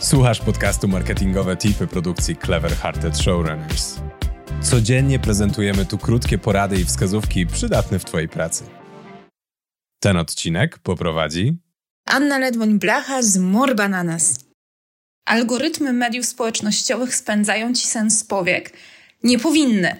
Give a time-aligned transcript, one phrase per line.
[0.00, 3.96] Słuchasz podcastu Marketingowe Tipy produkcji Clever Hearted Showrunners.
[4.62, 8.64] Codziennie prezentujemy tu krótkie porady i wskazówki przydatne w Twojej pracy.
[10.00, 11.56] Ten odcinek poprowadzi
[12.06, 14.40] Anna Ledwoń-Blacha z More Bananas.
[15.26, 18.72] Algorytmy mediów społecznościowych spędzają ci sens powiek.
[19.22, 19.96] Nie powinny.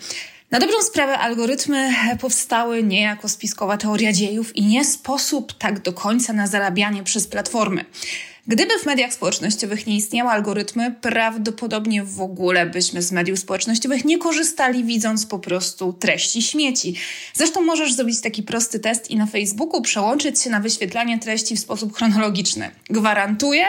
[0.50, 1.90] Na dobrą sprawę algorytmy
[2.20, 7.26] powstały nie jako spiskowa teoria dziejów i nie sposób tak do końca na zarabianie przez
[7.26, 7.84] platformy.
[8.48, 14.18] Gdyby w mediach społecznościowych nie istniały algorytmy, prawdopodobnie w ogóle byśmy z mediów społecznościowych nie
[14.18, 16.94] korzystali, widząc po prostu treści śmieci.
[17.34, 21.60] Zresztą możesz zrobić taki prosty test i na Facebooku przełączyć się na wyświetlanie treści w
[21.60, 22.70] sposób chronologiczny.
[22.90, 23.64] Gwarantuję,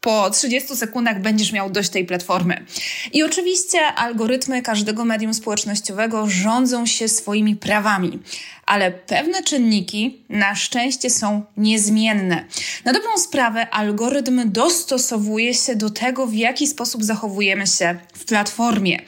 [0.00, 2.64] po 30 sekundach będziesz miał dość tej platformy.
[3.12, 8.18] I oczywiście algorytmy każdego medium społecznościowego rządzą się swoimi prawami,
[8.66, 12.44] ale pewne czynniki na szczęście są niezmienne.
[12.84, 19.00] Na dobrą sprawę algorytm dostosowuje się do tego, w jaki sposób zachowujemy się w platformie.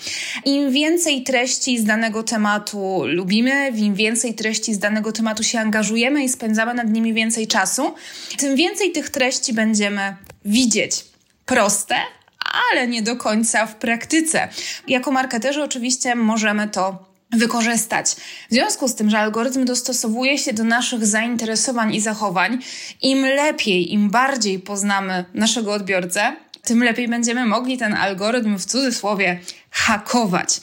[0.44, 6.24] Im więcej treści z danego tematu lubimy, im więcej treści z danego tematu się angażujemy
[6.24, 7.94] i spędzamy nad nimi więcej czasu,
[8.38, 11.04] tym więcej tych treści będziemy widzieć.
[11.46, 11.94] Proste,
[12.72, 14.48] ale nie do końca w praktyce.
[14.88, 18.10] Jako marketerzy oczywiście możemy to wykorzystać.
[18.50, 22.58] W związku z tym, że algorytm dostosowuje się do naszych zainteresowań i zachowań,
[23.02, 29.40] im lepiej, im bardziej poznamy naszego odbiorcę, tym lepiej będziemy mogli ten algorytm w cudzysłowie
[29.70, 30.60] hakować.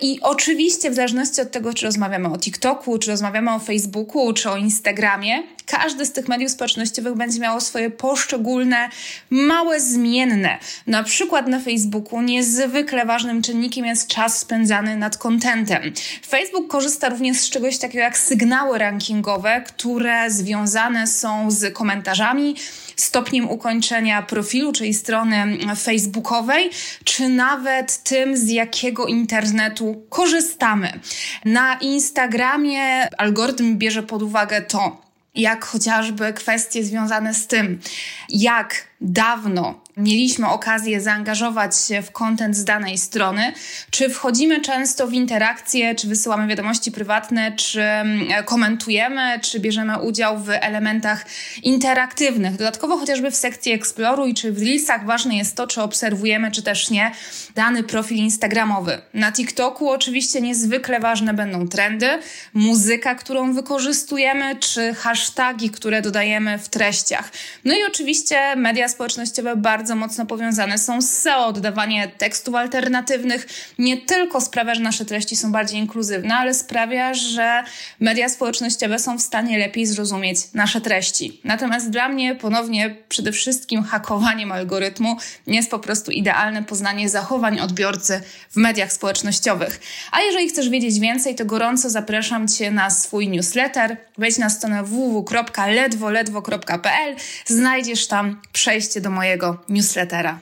[0.00, 4.50] I oczywiście, w zależności od tego, czy rozmawiamy o TikToku, czy rozmawiamy o Facebooku, czy
[4.50, 8.88] o Instagramie, każdy z tych mediów społecznościowych będzie miało swoje poszczególne
[9.30, 10.58] małe zmienne.
[10.86, 15.82] Na przykład na Facebooku niezwykle ważnym czynnikiem jest czas spędzany nad kontentem.
[16.26, 22.56] Facebook korzysta również z czegoś takiego jak sygnały rankingowe, które związane są z komentarzami,
[22.96, 26.70] stopniem ukończenia profilu, czyli strony facebookowej,
[27.04, 31.00] czy nawet tym, z jakiego internetu korzystamy.
[31.44, 35.02] Na Instagramie algorytm bierze pod uwagę to,
[35.34, 37.80] jak chociażby kwestie związane z tym,
[38.28, 43.52] jak dawno mieliśmy okazję zaangażować się w kontent z danej strony,
[43.90, 50.38] czy wchodzimy często w interakcje, czy wysyłamy wiadomości prywatne, czy mm, komentujemy, czy bierzemy udział
[50.38, 51.26] w elementach
[51.62, 52.56] interaktywnych.
[52.56, 56.90] Dodatkowo chociażby w sekcji Exploruj, czy w Reelsach ważne jest to, czy obserwujemy, czy też
[56.90, 57.12] nie
[57.54, 58.98] dany profil instagramowy.
[59.14, 62.08] Na TikToku oczywiście niezwykle ważne będą trendy,
[62.54, 67.32] muzyka, którą wykorzystujemy, czy hasztagi, które dodajemy w treściach.
[67.64, 71.52] No i oczywiście media społecznościowe bardzo bardzo mocno powiązane są z SEO.
[71.52, 73.46] Dodawanie tekstów alternatywnych
[73.78, 77.64] nie tylko sprawia, że nasze treści są bardziej inkluzywne, ale sprawia, że
[78.00, 81.40] media społecznościowe są w stanie lepiej zrozumieć nasze treści.
[81.44, 85.16] Natomiast dla mnie ponownie przede wszystkim hakowaniem algorytmu
[85.46, 88.20] jest po prostu idealne poznanie zachowań odbiorcy
[88.50, 89.80] w mediach społecznościowych.
[90.12, 93.96] A jeżeli chcesz wiedzieć więcej, to gorąco zapraszam Cię na swój newsletter.
[94.18, 97.16] Wejdź na stronę www.ledwoledwo.pl.
[97.46, 100.38] Znajdziesz tam przejście do mojego newslettera.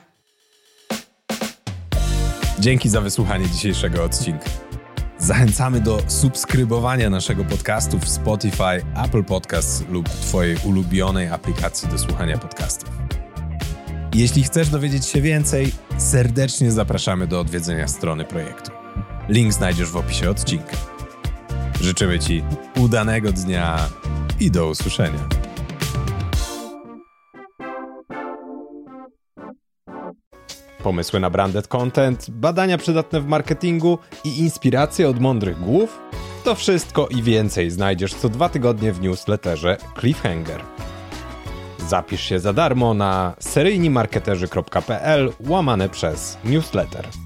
[2.59, 4.45] Dzięki za wysłuchanie dzisiejszego odcinka.
[5.19, 12.37] Zachęcamy do subskrybowania naszego podcastu w Spotify, Apple Podcasts lub Twojej ulubionej aplikacji do słuchania
[12.37, 12.89] podcastów.
[14.13, 18.71] Jeśli chcesz dowiedzieć się więcej, serdecznie zapraszamy do odwiedzenia strony projektu.
[19.29, 20.77] Link znajdziesz w opisie odcinka.
[21.81, 22.43] Życzymy Ci
[22.75, 23.89] udanego dnia
[24.39, 25.44] i do usłyszenia.
[30.85, 35.99] Pomysły na branded content, badania przydatne w marketingu i inspiracje od mądrych głów?
[36.43, 40.61] To wszystko i więcej znajdziesz co dwa tygodnie w newsletterze Cliffhanger.
[41.87, 47.24] Zapisz się za darmo na seryjnimarketerzy.pl łamane przez newsletter.